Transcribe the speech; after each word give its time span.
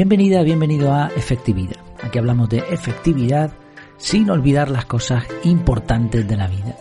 Bienvenida, 0.00 0.42
bienvenido 0.42 0.94
a 0.94 1.08
Efectividad. 1.08 1.76
Aquí 2.02 2.18
hablamos 2.18 2.48
de 2.48 2.60
efectividad 2.70 3.52
sin 3.98 4.30
olvidar 4.30 4.70
las 4.70 4.86
cosas 4.86 5.24
importantes 5.44 6.26
de 6.26 6.38
la 6.38 6.48
vida. 6.48 6.74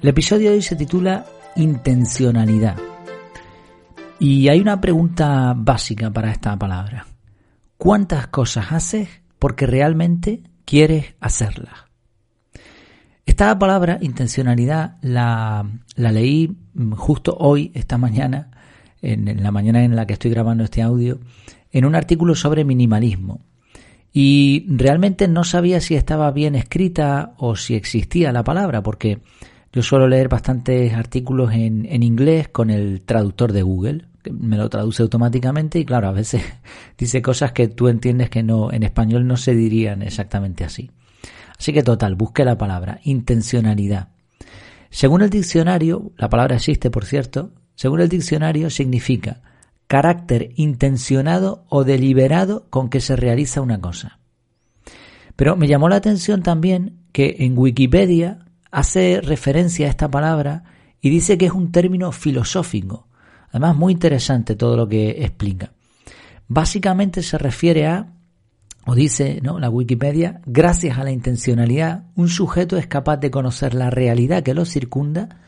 El 0.00 0.08
episodio 0.08 0.50
de 0.50 0.54
hoy 0.54 0.62
se 0.62 0.76
titula 0.76 1.26
Intencionalidad. 1.56 2.76
Y 4.20 4.46
hay 4.46 4.60
una 4.60 4.80
pregunta 4.80 5.52
básica 5.56 6.12
para 6.12 6.30
esta 6.30 6.56
palabra. 6.56 7.08
¿Cuántas 7.76 8.28
cosas 8.28 8.70
haces 8.70 9.08
porque 9.40 9.66
realmente 9.66 10.44
quieres 10.64 11.16
hacerlas? 11.18 11.86
Esta 13.26 13.58
palabra, 13.58 13.98
intencionalidad, 14.00 14.98
la, 15.02 15.66
leí 15.96 16.56
justo 16.92 17.36
hoy, 17.36 17.72
esta 17.74 17.98
mañana, 17.98 18.52
en 19.02 19.42
la 19.42 19.50
mañana 19.50 19.82
en 19.82 19.96
la 19.96 20.06
que 20.06 20.12
estoy 20.12 20.30
grabando 20.30 20.62
este 20.62 20.82
audio, 20.82 21.18
en 21.72 21.84
un 21.84 21.94
artículo 21.94 22.34
sobre 22.34 22.64
minimalismo. 22.64 23.40
Y 24.12 24.66
realmente 24.68 25.28
no 25.28 25.44
sabía 25.44 25.80
si 25.80 25.94
estaba 25.94 26.30
bien 26.30 26.54
escrita 26.54 27.34
o 27.36 27.56
si 27.56 27.74
existía 27.74 28.32
la 28.32 28.44
palabra, 28.44 28.82
porque 28.82 29.20
yo 29.72 29.82
suelo 29.82 30.08
leer 30.08 30.28
bastantes 30.28 30.94
artículos 30.94 31.52
en, 31.52 31.86
en 31.86 32.02
inglés 32.02 32.48
con 32.48 32.70
el 32.70 33.02
traductor 33.02 33.52
de 33.52 33.62
Google, 33.62 34.06
que 34.22 34.32
me 34.32 34.56
lo 34.56 34.68
traduce 34.68 35.02
automáticamente 35.02 35.78
y 35.78 35.84
claro, 35.84 36.08
a 36.08 36.12
veces 36.12 36.42
dice 36.98 37.20
cosas 37.22 37.52
que 37.52 37.68
tú 37.68 37.88
entiendes 37.88 38.30
que 38.30 38.42
no, 38.42 38.72
en 38.72 38.82
español 38.82 39.26
no 39.26 39.36
se 39.36 39.54
dirían 39.54 40.02
exactamente 40.02 40.64
así. 40.64 40.90
Así 41.58 41.72
que 41.72 41.82
total, 41.82 42.14
busque 42.14 42.44
la 42.44 42.56
palabra, 42.56 43.00
intencionalidad. 43.04 44.08
Según 44.90 45.22
el 45.22 45.30
diccionario, 45.30 46.12
la 46.16 46.28
palabra 46.28 46.56
existe 46.56 46.90
por 46.90 47.04
cierto, 47.04 47.52
según 47.74 48.00
el 48.00 48.08
diccionario 48.08 48.70
significa 48.70 49.42
carácter 49.88 50.52
intencionado 50.56 51.64
o 51.68 51.82
deliberado 51.82 52.66
con 52.70 52.90
que 52.90 53.00
se 53.00 53.16
realiza 53.16 53.62
una 53.62 53.80
cosa. 53.80 54.18
Pero 55.34 55.56
me 55.56 55.66
llamó 55.66 55.88
la 55.88 55.96
atención 55.96 56.42
también 56.42 56.98
que 57.10 57.36
en 57.40 57.58
Wikipedia 57.58 58.44
hace 58.70 59.20
referencia 59.22 59.86
a 59.86 59.90
esta 59.90 60.10
palabra 60.10 60.64
y 61.00 61.10
dice 61.10 61.38
que 61.38 61.46
es 61.46 61.52
un 61.52 61.72
término 61.72 62.12
filosófico. 62.12 63.08
Además, 63.50 63.76
muy 63.76 63.94
interesante 63.94 64.56
todo 64.56 64.76
lo 64.76 64.86
que 64.88 65.24
explica. 65.24 65.72
Básicamente 66.48 67.22
se 67.22 67.38
refiere 67.38 67.86
a, 67.86 68.12
o 68.84 68.94
dice 68.94 69.40
¿no? 69.42 69.58
la 69.58 69.70
Wikipedia, 69.70 70.42
gracias 70.44 70.98
a 70.98 71.04
la 71.04 71.12
intencionalidad, 71.12 72.04
un 72.14 72.28
sujeto 72.28 72.76
es 72.76 72.86
capaz 72.86 73.16
de 73.18 73.30
conocer 73.30 73.72
la 73.72 73.88
realidad 73.88 74.42
que 74.42 74.54
lo 74.54 74.66
circunda 74.66 75.40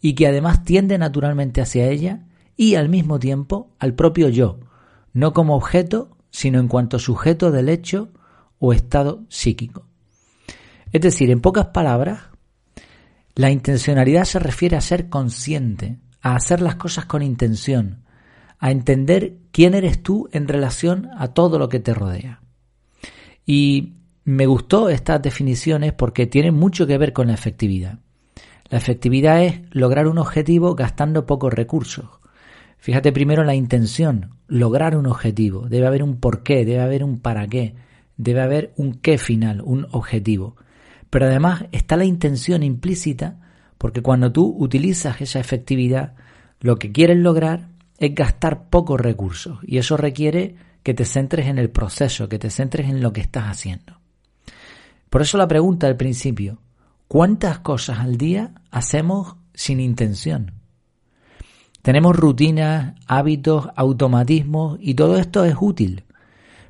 y 0.00 0.14
que 0.14 0.26
además 0.26 0.64
tiende 0.64 0.96
naturalmente 0.96 1.60
hacia 1.60 1.88
ella 1.88 2.20
y 2.56 2.74
al 2.74 2.88
mismo 2.88 3.18
tiempo 3.18 3.70
al 3.78 3.94
propio 3.94 4.28
yo, 4.28 4.60
no 5.12 5.32
como 5.32 5.56
objeto, 5.56 6.16
sino 6.30 6.58
en 6.58 6.68
cuanto 6.68 6.98
sujeto 6.98 7.50
del 7.50 7.68
hecho 7.68 8.10
o 8.58 8.72
estado 8.72 9.24
psíquico. 9.28 9.86
Es 10.92 11.00
decir, 11.00 11.30
en 11.30 11.40
pocas 11.40 11.66
palabras, 11.66 12.24
la 13.34 13.50
intencionalidad 13.50 14.24
se 14.24 14.38
refiere 14.38 14.76
a 14.76 14.80
ser 14.80 15.08
consciente, 15.08 15.98
a 16.20 16.36
hacer 16.36 16.60
las 16.60 16.76
cosas 16.76 17.06
con 17.06 17.22
intención, 17.22 18.04
a 18.58 18.70
entender 18.70 19.38
quién 19.50 19.74
eres 19.74 20.02
tú 20.02 20.28
en 20.32 20.48
relación 20.48 21.08
a 21.16 21.28
todo 21.28 21.58
lo 21.58 21.68
que 21.68 21.80
te 21.80 21.94
rodea. 21.94 22.42
Y 23.44 23.94
me 24.24 24.46
gustó 24.46 24.88
estas 24.88 25.20
definiciones 25.20 25.92
porque 25.92 26.26
tienen 26.26 26.54
mucho 26.54 26.86
que 26.86 26.98
ver 26.98 27.12
con 27.12 27.26
la 27.26 27.34
efectividad. 27.34 27.98
La 28.68 28.78
efectividad 28.78 29.42
es 29.42 29.62
lograr 29.70 30.06
un 30.06 30.18
objetivo 30.18 30.74
gastando 30.74 31.26
pocos 31.26 31.52
recursos. 31.52 32.06
Fíjate 32.82 33.12
primero 33.12 33.44
la 33.44 33.54
intención, 33.54 34.30
lograr 34.48 34.96
un 34.96 35.06
objetivo. 35.06 35.68
Debe 35.68 35.86
haber 35.86 36.02
un 36.02 36.18
porqué, 36.18 36.64
debe 36.64 36.80
haber 36.80 37.04
un 37.04 37.20
para 37.20 37.46
qué, 37.46 37.76
debe 38.16 38.40
haber 38.40 38.72
un 38.76 38.94
qué 38.94 39.18
final, 39.18 39.60
un 39.60 39.86
objetivo. 39.92 40.56
Pero 41.08 41.26
además 41.26 41.66
está 41.70 41.96
la 41.96 42.06
intención 42.06 42.64
implícita 42.64 43.38
porque 43.78 44.02
cuando 44.02 44.32
tú 44.32 44.56
utilizas 44.58 45.20
esa 45.20 45.38
efectividad, 45.38 46.14
lo 46.58 46.74
que 46.74 46.90
quieres 46.90 47.18
lograr 47.18 47.68
es 47.98 48.16
gastar 48.16 48.68
pocos 48.68 49.00
recursos 49.00 49.60
y 49.62 49.78
eso 49.78 49.96
requiere 49.96 50.56
que 50.82 50.92
te 50.92 51.04
centres 51.04 51.46
en 51.46 51.58
el 51.58 51.70
proceso, 51.70 52.28
que 52.28 52.40
te 52.40 52.50
centres 52.50 52.90
en 52.90 53.00
lo 53.00 53.12
que 53.12 53.20
estás 53.20 53.44
haciendo. 53.44 54.00
Por 55.08 55.22
eso 55.22 55.38
la 55.38 55.46
pregunta 55.46 55.86
al 55.86 55.96
principio, 55.96 56.58
¿cuántas 57.06 57.60
cosas 57.60 58.00
al 58.00 58.16
día 58.16 58.54
hacemos 58.72 59.36
sin 59.54 59.78
intención? 59.78 60.61
Tenemos 61.82 62.16
rutinas, 62.16 62.94
hábitos, 63.06 63.68
automatismos 63.74 64.78
y 64.80 64.94
todo 64.94 65.16
esto 65.18 65.44
es 65.44 65.56
útil. 65.60 66.04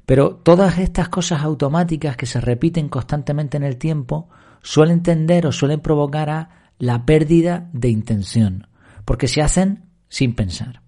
Pero 0.07 0.37
todas 0.37 0.79
estas 0.79 1.11
cosas 1.11 1.43
automáticas 1.43 2.17
que 2.17 2.27
se 2.27 2.41
repiten 2.41 2.89
constantemente 2.89 3.57
en 3.59 3.63
el 3.63 3.77
tiempo 3.77 4.29
suelen 4.63 5.03
tender 5.03 5.47
o 5.47 5.53
suelen 5.53 5.81
provocar 5.81 6.31
a 6.31 6.49
la 6.79 7.05
pérdida 7.05 7.69
de 7.73 7.91
intención, 7.91 8.67
porque 9.05 9.29
se 9.29 9.43
hacen 9.43 9.85
sin 10.09 10.35
pensar. 10.35 10.83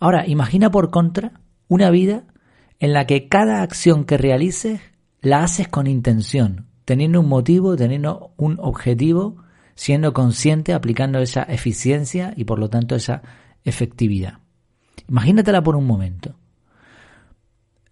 Ahora, 0.00 0.26
imagina 0.26 0.70
por 0.70 0.90
contra 0.90 1.40
una 1.68 1.90
vida 1.90 2.24
en 2.80 2.92
la 2.92 3.06
que 3.06 3.28
cada 3.28 3.62
acción 3.62 4.04
que 4.04 4.18
realices 4.18 4.80
la 5.20 5.42
haces 5.42 5.68
con 5.68 5.86
intención, 5.86 6.66
teniendo 6.84 7.20
un 7.20 7.28
motivo, 7.28 7.76
teniendo 7.76 8.32
un 8.36 8.58
objetivo 8.60 9.36
siendo 9.76 10.12
consciente, 10.12 10.72
aplicando 10.72 11.20
esa 11.20 11.42
eficiencia 11.42 12.32
y 12.34 12.44
por 12.44 12.58
lo 12.58 12.68
tanto 12.68 12.96
esa 12.96 13.22
efectividad. 13.62 14.38
Imagínatela 15.08 15.62
por 15.62 15.76
un 15.76 15.86
momento. 15.86 16.34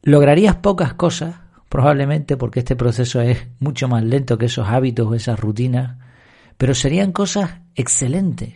Lograrías 0.02 0.56
pocas 0.56 0.94
cosas, 0.94 1.36
probablemente 1.68 2.36
porque 2.36 2.60
este 2.60 2.74
proceso 2.74 3.20
es 3.20 3.46
mucho 3.60 3.86
más 3.86 4.02
lento 4.02 4.38
que 4.38 4.46
esos 4.46 4.68
hábitos 4.68 5.06
o 5.06 5.14
esas 5.14 5.38
rutinas, 5.38 5.98
pero 6.56 6.74
serían 6.74 7.12
cosas 7.12 7.60
excelentes. 7.74 8.54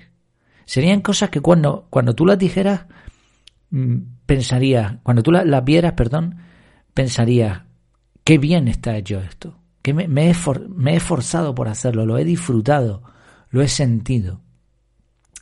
Serían 0.65 1.01
cosas 1.01 1.31
que 1.31 1.41
cuando, 1.41 1.87
cuando 1.91 2.15
tú 2.15 2.27
las 2.27 2.39
dijeras, 2.39 2.87
mm, 3.71 3.97
pensarías, 4.27 4.97
cuando 5.03 5.23
tú 5.23 5.33
las, 5.33 5.65
vieras, 5.65 5.93
perdón, 5.93 6.37
pensarías, 6.95 7.63
qué 8.25 8.39
bien 8.39 8.69
está 8.69 8.97
hecho 8.97 9.21
esto, 9.21 9.59
que 9.83 9.93
me, 9.95 10.09
me 10.09 10.27
he 10.27 10.97
esforzado 10.97 11.55
por 11.55 11.69
hacerlo, 11.69 12.05
lo 12.05 12.19
he 12.19 12.25
disfrutado, 12.25 13.03
lo 13.51 13.63
he 13.63 13.69
sentido. 13.69 14.41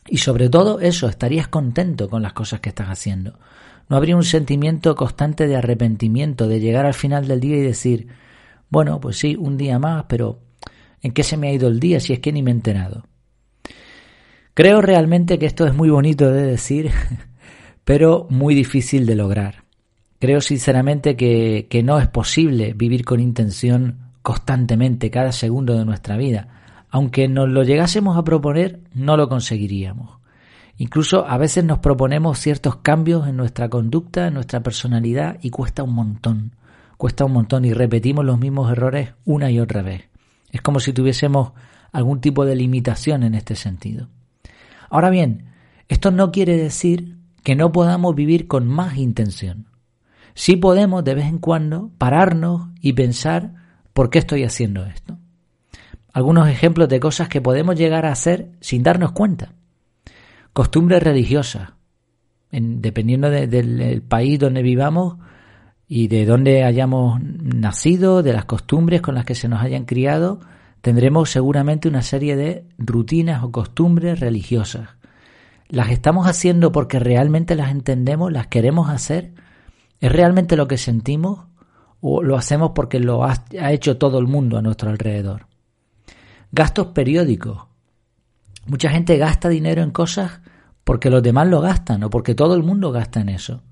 Y 0.08 0.18
sobre 0.18 0.48
todo 0.48 0.80
eso, 0.80 1.08
estarías 1.08 1.48
contento 1.48 2.08
con 2.08 2.22
las 2.22 2.32
cosas 2.32 2.60
que 2.60 2.68
estás 2.68 2.88
haciendo. 2.88 3.38
No 3.88 3.96
habría 3.96 4.16
un 4.16 4.24
sentimiento 4.24 4.94
constante 4.94 5.46
de 5.46 5.56
arrepentimiento, 5.56 6.48
de 6.48 6.60
llegar 6.60 6.86
al 6.86 6.94
final 6.94 7.26
del 7.26 7.40
día 7.40 7.56
y 7.56 7.60
decir, 7.60 8.08
bueno, 8.68 9.00
pues 9.00 9.18
sí, 9.18 9.36
un 9.38 9.56
día 9.56 9.78
más, 9.78 10.04
pero 10.08 10.40
¿en 11.02 11.12
qué 11.12 11.22
se 11.22 11.36
me 11.36 11.48
ha 11.48 11.52
ido 11.52 11.68
el 11.68 11.80
día 11.80 12.00
si 12.00 12.12
es 12.12 12.20
que 12.20 12.32
ni 12.32 12.42
me 12.42 12.50
he 12.50 12.54
enterado? 12.54 13.06
Creo 14.54 14.80
realmente 14.80 15.38
que 15.38 15.46
esto 15.46 15.66
es 15.66 15.74
muy 15.74 15.90
bonito 15.90 16.30
de 16.32 16.42
decir, 16.42 16.90
pero 17.84 18.26
muy 18.30 18.54
difícil 18.54 19.06
de 19.06 19.16
lograr. 19.16 19.64
Creo 20.18 20.40
sinceramente 20.40 21.14
que, 21.14 21.66
que 21.68 21.82
no 21.82 21.98
es 21.98 22.08
posible 22.08 22.72
vivir 22.74 23.04
con 23.04 23.20
intención 23.20 23.98
constantemente 24.22 25.10
cada 25.10 25.30
segundo 25.30 25.76
de 25.76 25.84
nuestra 25.84 26.16
vida 26.16 26.56
aunque 26.90 27.28
nos 27.28 27.48
lo 27.48 27.62
llegásemos 27.62 28.16
a 28.16 28.24
proponer, 28.24 28.80
no 28.94 29.16
lo 29.16 29.28
conseguiríamos. 29.28 30.18
Incluso 30.78 31.26
a 31.26 31.38
veces 31.38 31.64
nos 31.64 31.78
proponemos 31.78 32.38
ciertos 32.38 32.76
cambios 32.76 33.26
en 33.26 33.36
nuestra 33.36 33.68
conducta, 33.68 34.26
en 34.26 34.34
nuestra 34.34 34.62
personalidad 34.62 35.38
y 35.40 35.50
cuesta 35.50 35.82
un 35.82 35.94
montón. 35.94 36.52
Cuesta 36.98 37.24
un 37.24 37.32
montón 37.32 37.64
y 37.64 37.72
repetimos 37.72 38.24
los 38.24 38.38
mismos 38.38 38.70
errores 38.70 39.14
una 39.24 39.50
y 39.50 39.58
otra 39.58 39.82
vez. 39.82 40.08
Es 40.50 40.60
como 40.60 40.80
si 40.80 40.92
tuviésemos 40.92 41.52
algún 41.92 42.20
tipo 42.20 42.44
de 42.44 42.56
limitación 42.56 43.22
en 43.22 43.34
este 43.34 43.56
sentido. 43.56 44.08
Ahora 44.90 45.10
bien, 45.10 45.46
esto 45.88 46.10
no 46.10 46.30
quiere 46.30 46.56
decir 46.56 47.16
que 47.42 47.54
no 47.54 47.72
podamos 47.72 48.14
vivir 48.14 48.46
con 48.46 48.66
más 48.66 48.96
intención. 48.96 49.68
Sí 50.34 50.56
podemos 50.56 51.04
de 51.04 51.14
vez 51.14 51.26
en 51.26 51.38
cuando 51.38 51.90
pararnos 51.96 52.68
y 52.80 52.92
pensar 52.92 53.54
¿por 53.94 54.10
qué 54.10 54.18
estoy 54.18 54.44
haciendo 54.44 54.84
esto? 54.84 55.18
Algunos 56.16 56.48
ejemplos 56.48 56.88
de 56.88 56.98
cosas 56.98 57.28
que 57.28 57.42
podemos 57.42 57.76
llegar 57.76 58.06
a 58.06 58.12
hacer 58.12 58.48
sin 58.62 58.82
darnos 58.82 59.12
cuenta. 59.12 59.52
Costumbres 60.54 61.02
religiosas, 61.02 61.74
dependiendo 62.50 63.28
del 63.28 64.00
país 64.00 64.38
donde 64.38 64.62
vivamos 64.62 65.18
y 65.86 66.08
de 66.08 66.24
donde 66.24 66.64
hayamos 66.64 67.20
nacido, 67.22 68.22
de 68.22 68.32
las 68.32 68.46
costumbres 68.46 69.02
con 69.02 69.14
las 69.14 69.26
que 69.26 69.34
se 69.34 69.46
nos 69.46 69.60
hayan 69.60 69.84
criado, 69.84 70.40
tendremos 70.80 71.28
seguramente 71.28 71.86
una 71.86 72.00
serie 72.00 72.34
de 72.34 72.64
rutinas 72.78 73.42
o 73.42 73.52
costumbres 73.52 74.18
religiosas. 74.18 74.88
¿Las 75.68 75.90
estamos 75.90 76.26
haciendo 76.26 76.72
porque 76.72 76.98
realmente 76.98 77.56
las 77.56 77.70
entendemos, 77.70 78.32
las 78.32 78.46
queremos 78.46 78.88
hacer? 78.88 79.34
¿Es 80.00 80.10
realmente 80.10 80.56
lo 80.56 80.66
que 80.66 80.78
sentimos? 80.78 81.40
¿O 82.00 82.22
lo 82.22 82.36
hacemos 82.36 82.70
porque 82.74 83.00
lo 83.00 83.22
ha 83.22 83.44
hecho 83.70 83.98
todo 83.98 84.18
el 84.18 84.26
mundo 84.26 84.56
a 84.56 84.62
nuestro 84.62 84.88
alrededor? 84.88 85.46
Gastos 86.56 86.86
periódicos. 86.86 87.66
Mucha 88.64 88.88
gente 88.88 89.18
gasta 89.18 89.50
dinero 89.50 89.82
en 89.82 89.90
cosas 89.90 90.40
porque 90.84 91.10
los 91.10 91.22
demás 91.22 91.48
lo 91.48 91.60
gastan 91.60 92.02
o 92.02 92.08
porque 92.08 92.34
todo 92.34 92.54
el 92.54 92.62
mundo 92.62 92.92
gasta 92.92 93.20
en 93.20 93.28
eso. 93.28 93.62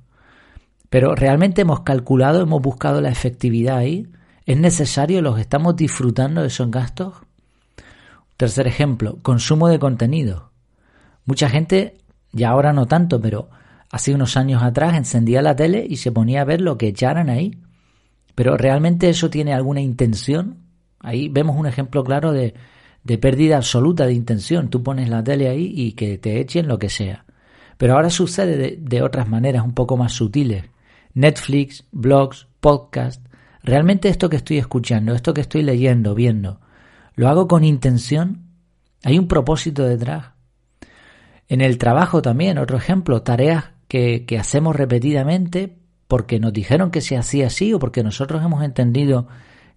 Pero 0.90 1.14
realmente 1.14 1.62
hemos 1.62 1.80
calculado, 1.80 2.42
hemos 2.42 2.60
buscado 2.60 3.00
la 3.00 3.08
efectividad 3.08 3.78
ahí. 3.78 4.06
¿Es 4.44 4.58
necesario? 4.58 5.22
¿Los 5.22 5.40
estamos 5.40 5.76
disfrutando 5.76 6.42
de 6.42 6.48
esos 6.48 6.70
gastos? 6.70 7.14
Tercer 8.36 8.66
ejemplo, 8.66 9.16
consumo 9.22 9.68
de 9.68 9.78
contenido. 9.78 10.50
Mucha 11.24 11.48
gente, 11.48 11.94
ya 12.32 12.50
ahora 12.50 12.74
no 12.74 12.84
tanto, 12.84 13.18
pero 13.18 13.48
hace 13.90 14.14
unos 14.14 14.36
años 14.36 14.62
atrás 14.62 14.94
encendía 14.94 15.40
la 15.40 15.56
tele 15.56 15.86
y 15.88 15.96
se 15.96 16.12
ponía 16.12 16.42
a 16.42 16.44
ver 16.44 16.60
lo 16.60 16.76
que 16.76 16.88
echaran 16.88 17.30
ahí. 17.30 17.58
Pero 18.34 18.58
¿realmente 18.58 19.08
eso 19.08 19.30
tiene 19.30 19.54
alguna 19.54 19.80
intención? 19.80 20.58
Ahí 21.00 21.30
vemos 21.30 21.56
un 21.56 21.66
ejemplo 21.66 22.04
claro 22.04 22.32
de, 22.32 22.52
de 23.04 23.18
pérdida 23.18 23.58
absoluta 23.58 24.06
de 24.06 24.14
intención. 24.14 24.70
Tú 24.70 24.82
pones 24.82 25.08
la 25.08 25.22
tele 25.22 25.48
ahí 25.48 25.72
y 25.74 25.92
que 25.92 26.18
te 26.18 26.40
echen 26.40 26.66
lo 26.66 26.78
que 26.78 26.88
sea. 26.88 27.24
Pero 27.76 27.94
ahora 27.94 28.10
sucede 28.10 28.78
de, 28.80 29.02
otras 29.02 29.28
maneras 29.28 29.64
un 29.64 29.74
poco 29.74 29.96
más 29.96 30.12
sutiles. 30.12 30.64
Netflix, 31.12 31.84
blogs, 31.92 32.48
podcast. 32.60 33.24
¿Realmente 33.62 34.08
esto 34.08 34.28
que 34.28 34.36
estoy 34.36 34.58
escuchando, 34.58 35.14
esto 35.14 35.34
que 35.34 35.42
estoy 35.42 35.62
leyendo, 35.62 36.14
viendo, 36.14 36.60
lo 37.14 37.28
hago 37.28 37.46
con 37.46 37.62
intención? 37.64 38.48
¿Hay 39.02 39.18
un 39.18 39.28
propósito 39.28 39.84
detrás? 39.84 40.32
En 41.48 41.60
el 41.60 41.78
trabajo 41.78 42.22
también, 42.22 42.58
otro 42.58 42.76
ejemplo, 42.76 43.22
tareas 43.22 43.66
que, 43.86 44.24
que 44.24 44.38
hacemos 44.38 44.74
repetidamente 44.76 45.78
porque 46.08 46.40
nos 46.40 46.52
dijeron 46.52 46.90
que 46.90 47.00
se 47.00 47.16
hacía 47.16 47.48
así 47.48 47.72
o 47.72 47.78
porque 47.78 48.02
nosotros 48.02 48.42
hemos 48.42 48.62
entendido 48.62 49.28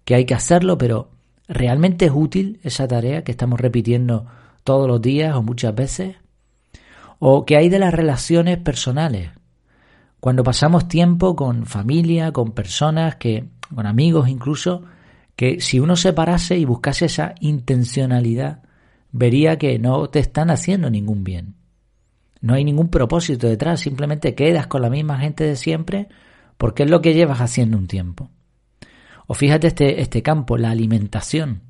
que 0.04 0.14
hay 0.14 0.24
que 0.24 0.34
hacerlo, 0.34 0.78
pero 0.78 1.10
¿realmente 1.48 2.06
es 2.06 2.12
útil 2.14 2.60
esa 2.62 2.86
tarea 2.86 3.24
que 3.24 3.32
estamos 3.32 3.60
repitiendo 3.60 4.26
todos 4.64 4.86
los 4.86 5.00
días 5.00 5.34
o 5.34 5.42
muchas 5.42 5.74
veces? 5.74 6.16
¿O 7.18 7.44
qué 7.44 7.56
hay 7.56 7.68
de 7.68 7.78
las 7.78 7.92
relaciones 7.92 8.58
personales? 8.58 9.30
Cuando 10.20 10.44
pasamos 10.44 10.88
tiempo 10.88 11.34
con 11.34 11.66
familia, 11.66 12.32
con 12.32 12.52
personas 12.52 13.16
que, 13.16 13.48
con 13.74 13.86
amigos 13.86 14.28
incluso, 14.28 14.84
que 15.36 15.60
si 15.60 15.80
uno 15.80 15.96
se 15.96 16.12
parase 16.12 16.58
y 16.58 16.64
buscase 16.64 17.06
esa 17.06 17.34
intencionalidad, 17.40 18.62
vería 19.12 19.56
que 19.58 19.78
no 19.78 20.08
te 20.08 20.18
están 20.18 20.50
haciendo 20.50 20.90
ningún 20.90 21.24
bien. 21.24 21.54
No 22.40 22.54
hay 22.54 22.64
ningún 22.64 22.88
propósito 22.88 23.46
detrás, 23.46 23.80
simplemente 23.80 24.34
quedas 24.34 24.66
con 24.66 24.82
la 24.82 24.90
misma 24.90 25.18
gente 25.18 25.44
de 25.44 25.56
siempre 25.56 26.08
porque 26.56 26.82
es 26.82 26.90
lo 26.90 27.00
que 27.00 27.14
llevas 27.14 27.40
haciendo 27.40 27.78
un 27.78 27.86
tiempo. 27.86 28.30
O 29.28 29.34
fíjate 29.34 29.66
este, 29.66 30.00
este 30.00 30.22
campo, 30.22 30.56
la 30.56 30.70
alimentación. 30.70 31.60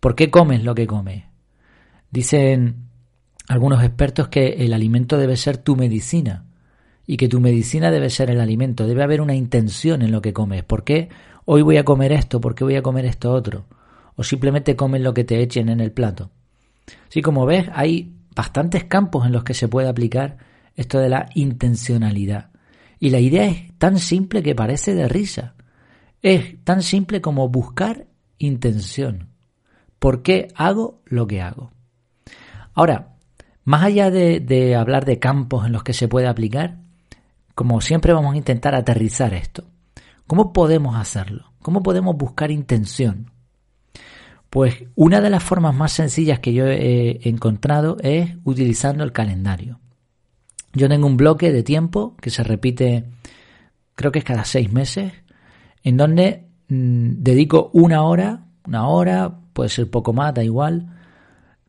¿Por 0.00 0.16
qué 0.16 0.28
comes 0.28 0.64
lo 0.64 0.74
que 0.74 0.88
comes? 0.88 1.22
Dicen 2.10 2.88
algunos 3.46 3.82
expertos 3.84 4.26
que 4.26 4.64
el 4.64 4.72
alimento 4.72 5.16
debe 5.16 5.36
ser 5.36 5.56
tu 5.56 5.76
medicina 5.76 6.46
y 7.06 7.16
que 7.16 7.28
tu 7.28 7.40
medicina 7.40 7.92
debe 7.92 8.10
ser 8.10 8.28
el 8.28 8.40
alimento. 8.40 8.88
Debe 8.88 9.04
haber 9.04 9.20
una 9.20 9.36
intención 9.36 10.02
en 10.02 10.10
lo 10.10 10.20
que 10.20 10.32
comes. 10.32 10.64
¿Por 10.64 10.82
qué 10.82 11.08
hoy 11.44 11.62
voy 11.62 11.76
a 11.76 11.84
comer 11.84 12.10
esto? 12.10 12.40
¿Por 12.40 12.56
qué 12.56 12.64
voy 12.64 12.74
a 12.74 12.82
comer 12.82 13.04
esto 13.04 13.32
otro? 13.32 13.66
O 14.16 14.24
simplemente 14.24 14.74
comes 14.74 15.00
lo 15.00 15.14
que 15.14 15.22
te 15.22 15.40
echen 15.40 15.68
en 15.68 15.78
el 15.80 15.92
plato. 15.92 16.32
Así 17.08 17.22
como 17.22 17.46
ves, 17.46 17.68
hay 17.72 18.12
bastantes 18.34 18.82
campos 18.84 19.26
en 19.26 19.32
los 19.32 19.44
que 19.44 19.54
se 19.54 19.68
puede 19.68 19.88
aplicar 19.88 20.38
esto 20.74 20.98
de 20.98 21.08
la 21.08 21.28
intencionalidad. 21.36 22.50
Y 22.98 23.10
la 23.10 23.20
idea 23.20 23.44
es 23.44 23.78
tan 23.78 24.00
simple 24.00 24.42
que 24.42 24.56
parece 24.56 24.96
de 24.96 25.08
risa. 25.08 25.54
Es 26.22 26.62
tan 26.64 26.82
simple 26.82 27.20
como 27.20 27.48
buscar 27.48 28.06
intención. 28.38 29.28
¿Por 29.98 30.22
qué 30.22 30.48
hago 30.54 31.00
lo 31.06 31.26
que 31.26 31.40
hago? 31.40 31.72
Ahora, 32.74 33.16
más 33.64 33.82
allá 33.82 34.10
de, 34.10 34.74
hablar 34.74 35.04
de 35.04 35.18
campos 35.18 35.66
en 35.66 35.72
los 35.72 35.82
que 35.82 35.92
se 35.92 36.08
puede 36.08 36.26
aplicar, 36.26 36.78
como 37.54 37.80
siempre 37.80 38.12
vamos 38.12 38.34
a 38.34 38.38
intentar 38.38 38.74
aterrizar 38.74 39.34
esto. 39.34 39.64
¿Cómo 40.26 40.52
podemos 40.52 40.96
hacerlo? 40.96 41.52
¿Cómo 41.62 41.82
podemos 41.82 42.16
buscar 42.16 42.50
intención? 42.50 43.30
Pues 44.48 44.84
una 44.94 45.20
de 45.20 45.30
las 45.30 45.42
formas 45.42 45.74
más 45.74 45.92
sencillas 45.92 46.40
que 46.40 46.52
yo 46.52 46.66
he 46.66 47.28
encontrado 47.28 47.96
es 48.00 48.36
utilizando 48.44 49.04
el 49.04 49.12
calendario. 49.12 49.78
Yo 50.72 50.88
tengo 50.88 51.06
un 51.06 51.16
bloque 51.16 51.52
de 51.52 51.62
tiempo 51.62 52.16
que 52.20 52.30
se 52.30 52.42
repite, 52.42 53.04
creo 53.94 54.12
que 54.12 54.20
es 54.20 54.24
cada 54.24 54.44
seis 54.44 54.72
meses, 54.72 55.12
en 55.82 55.96
donde 55.96 56.48
mm, 56.68 57.22
dedico 57.22 57.70
una 57.72 58.02
hora, 58.02 58.46
una 58.66 58.88
hora, 58.88 59.38
puede 59.52 59.68
ser 59.68 59.90
poco 59.90 60.12
más, 60.12 60.34
da 60.34 60.44
igual, 60.44 60.96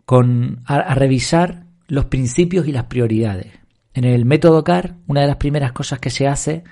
con, 0.06 0.62
a 0.66 0.94
revisar 0.96 1.66
los 1.88 2.06
principios 2.06 2.68
y 2.68 2.72
las 2.72 2.86
prioridades. 2.86 3.62
En 3.94 4.06
el 4.06 4.26
método 4.26 4.64
CAR, 4.64 4.96
una 5.08 5.22
de 5.22 5.28
las 5.28 5.36
primeras 5.38 5.74
cosas 5.74 6.00
que 6.00 6.10
se 6.10 6.28
hace 6.28 6.64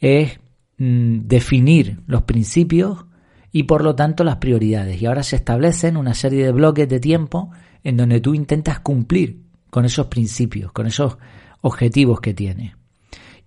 es 0.00 0.40
mm, 0.78 1.20
definir 1.26 2.00
los 2.06 2.22
principios 2.22 3.04
y 3.52 3.64
por 3.64 3.84
lo 3.84 3.94
tanto 3.94 4.24
las 4.24 4.36
prioridades. 4.36 5.00
Y 5.00 5.06
ahora 5.06 5.22
se 5.22 5.36
establecen 5.36 5.96
una 5.96 6.14
serie 6.14 6.44
de 6.44 6.52
bloques 6.52 6.88
de 6.88 7.00
tiempo 7.00 7.50
en 7.82 7.96
donde 7.96 8.20
tú 8.20 8.34
intentas 8.34 8.80
cumplir 8.80 9.42
con 9.70 9.84
esos 9.84 10.06
principios, 10.06 10.72
con 10.72 10.86
esos 10.86 11.18
objetivos 11.60 12.20
que 12.20 12.34
tienes. 12.34 12.72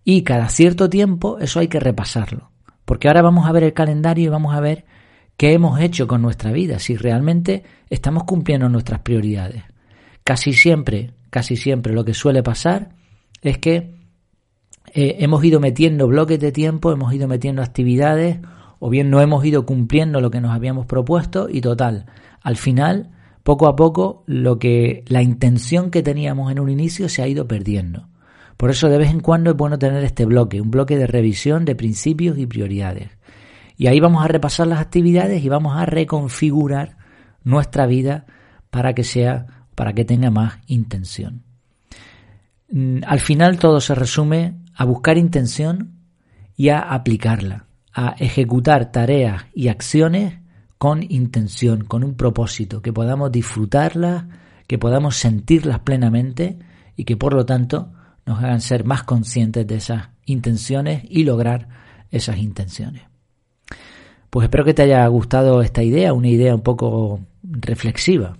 Y 0.04 0.24
cada 0.24 0.50
cierto 0.50 0.90
tiempo 0.90 1.40
eso 1.40 1.60
hay 1.60 1.68
que 1.68 1.80
repasarlo. 1.80 2.52
Porque 2.88 3.10
ahora 3.10 3.22
vamos 3.22 3.46
a 3.46 3.52
ver 3.52 3.64
el 3.64 3.74
calendario 3.74 4.24
y 4.24 4.30
vamos 4.30 4.56
a 4.56 4.62
ver 4.62 4.86
qué 5.36 5.52
hemos 5.52 5.78
hecho 5.82 6.08
con 6.08 6.22
nuestra 6.22 6.54
vida, 6.54 6.80
si 6.80 6.96
realmente 6.96 7.64
estamos 7.90 8.24
cumpliendo 8.24 8.70
nuestras 8.70 9.02
prioridades. 9.02 9.64
Casi 10.24 10.54
siempre, 10.54 11.12
casi 11.30 11.58
siempre 11.58 11.92
lo 11.92 12.06
que 12.06 12.14
suele 12.14 12.44
pasar 12.44 12.96
es 13.42 13.58
que 13.58 13.94
eh, 14.94 15.18
hemos 15.20 15.44
ido 15.44 15.60
metiendo 15.60 16.08
bloques 16.08 16.40
de 16.40 16.54
tiempo, 16.54 16.94
hemos 16.94 17.14
ido 17.14 17.28
metiendo 17.28 17.62
actividades 17.62 18.40
o 18.80 18.90
bien 18.90 19.10
no 19.10 19.20
hemos 19.20 19.44
ido 19.44 19.66
cumpliendo 19.66 20.22
lo 20.22 20.32
que 20.32 20.40
nos 20.40 20.56
habíamos 20.56 20.86
propuesto 20.86 21.50
y 21.50 21.60
total, 21.60 22.06
al 22.42 22.56
final, 22.56 23.10
poco 23.44 23.68
a 23.68 23.76
poco, 23.76 24.24
lo 24.28 24.60
que 24.60 25.04
la 25.08 25.22
intención 25.22 25.92
que 25.92 26.04
teníamos 26.04 26.54
en 26.54 26.60
un 26.62 26.70
inicio 26.70 27.10
se 27.10 27.22
ha 27.22 27.28
ido 27.28 27.50
perdiendo. 27.50 28.08
Por 28.58 28.72
eso 28.72 28.90
de 28.90 28.98
vez 28.98 29.12
en 29.12 29.20
cuando 29.20 29.52
es 29.52 29.58
bueno 29.58 29.78
tener 29.78 30.04
este 30.04 30.26
bloque, 30.26 30.60
un 30.60 30.72
bloque 30.72 30.98
de 30.98 31.08
revisión 31.08 31.64
de 31.64 31.76
principios 31.76 32.38
y 32.38 32.48
prioridades. 32.48 33.12
Y 33.78 33.88
ahí 33.88 34.00
vamos 34.00 34.26
a 34.26 34.28
repasar 34.28 34.66
las 34.66 34.80
actividades 34.80 35.44
y 35.44 35.50
vamos 35.50 35.78
a 35.78 35.86
reconfigurar 35.86 36.98
nuestra 37.44 37.86
vida 37.86 38.26
para 38.72 38.94
que 38.94 39.04
sea 39.04 39.46
para 39.76 39.94
que 39.94 40.06
tenga 40.06 40.32
más 40.32 40.56
intención. 40.66 41.44
Mm, 42.72 43.02
al 43.06 43.20
final 43.20 43.60
todo 43.60 43.80
se 43.80 43.94
resume 43.94 44.56
a 44.74 44.86
buscar 44.86 45.20
intención 45.20 46.00
y 46.56 46.70
a 46.70 46.80
aplicarla, 46.80 47.68
a 47.94 48.16
ejecutar 48.18 48.92
tareas 48.92 49.46
y 49.54 49.68
acciones 49.68 50.40
con 50.80 51.04
intención, 51.04 51.84
con 51.84 52.04
un 52.04 52.16
propósito, 52.16 52.82
que 52.82 52.92
podamos 52.92 53.32
disfrutarlas, 53.32 54.26
que 54.66 54.80
podamos 54.80 55.16
sentirlas 55.16 55.80
plenamente 55.80 56.58
y 56.96 57.06
que 57.06 57.16
por 57.16 57.34
lo 57.36 57.46
tanto 57.46 57.94
nos 58.28 58.44
hagan 58.44 58.62
ser 58.62 58.84
más 58.84 59.04
conscientes 59.04 59.66
de 59.66 59.76
esas 59.76 60.10
intenciones 60.26 61.02
y 61.10 61.24
lograr 61.24 61.70
esas 62.12 62.38
intenciones. 62.38 63.04
Pues 64.30 64.44
espero 64.44 64.66
que 64.66 64.74
te 64.74 64.84
haya 64.84 65.08
gustado 65.08 65.62
esta 65.62 65.82
idea, 65.82 66.14
una 66.14 66.28
idea 66.28 66.54
un 66.54 66.62
poco 66.62 67.22
reflexiva. 67.42 68.38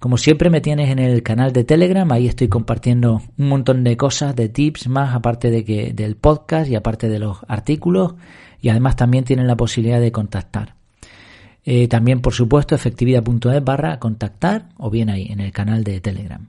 Como 0.00 0.16
siempre 0.16 0.50
me 0.50 0.62
tienes 0.62 0.90
en 0.90 0.98
el 0.98 1.22
canal 1.22 1.52
de 1.52 1.62
Telegram, 1.62 2.10
ahí 2.10 2.26
estoy 2.26 2.48
compartiendo 2.48 3.22
un 3.36 3.48
montón 3.48 3.84
de 3.84 3.96
cosas, 3.96 4.34
de 4.34 4.48
tips 4.48 4.88
más, 4.88 5.14
aparte 5.14 5.50
de 5.50 5.64
que 5.64 5.92
del 5.92 6.16
podcast 6.16 6.68
y 6.68 6.74
aparte 6.74 7.08
de 7.08 7.20
los 7.20 7.38
artículos, 7.46 8.14
y 8.60 8.70
además 8.70 8.96
también 8.96 9.24
tienen 9.24 9.46
la 9.46 9.56
posibilidad 9.56 10.00
de 10.00 10.10
contactar. 10.10 10.74
Eh, 11.64 11.86
también, 11.86 12.20
por 12.20 12.32
supuesto, 12.32 12.74
efectividad.es 12.74 13.62
barra 13.62 14.00
contactar 14.00 14.70
o 14.78 14.90
bien 14.90 15.10
ahí 15.10 15.28
en 15.30 15.38
el 15.38 15.52
canal 15.52 15.84
de 15.84 16.00
Telegram. 16.00 16.48